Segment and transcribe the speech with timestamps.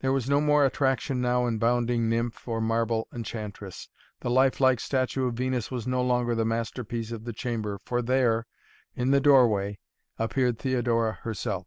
[0.00, 3.88] There was no more attraction now in bounding nymph or marble enchantress.
[4.20, 8.02] The life like statue of Venus was no longer the masterpiece of the chamber for
[8.02, 8.44] there,
[8.94, 9.78] in the doorway,
[10.18, 11.66] appeared Theodora herself.